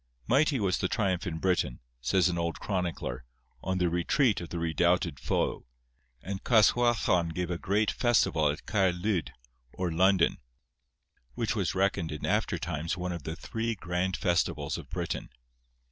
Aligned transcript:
Mighty 0.25 0.59
was 0.59 0.79
the 0.79 0.87
triumph 0.87 1.27
in 1.27 1.37
Britain, 1.37 1.79
says 2.01 2.27
an 2.27 2.39
old 2.39 2.59
chronicler, 2.59 3.23
on 3.63 3.77
the 3.77 3.87
retreat 3.87 4.41
of 4.41 4.49
the 4.49 4.57
redoubted 4.57 5.19
foe; 5.19 5.67
and 6.23 6.43
Caswallon 6.43 7.29
gave 7.35 7.51
a 7.51 7.59
grand 7.59 7.91
festival 7.91 8.49
at 8.49 8.65
Caer 8.65 8.91
Lud, 8.93 9.31
or 9.73 9.91
London, 9.91 10.39
which 11.35 11.55
was 11.55 11.75
reckoned 11.75 12.11
in 12.11 12.25
after 12.25 12.57
times 12.57 12.97
one 12.97 13.11
of 13.11 13.25
the 13.25 13.35
three 13.35 13.75
grand 13.75 14.17
festivals 14.17 14.75
of 14.75 14.89
Britain. 14.89 15.29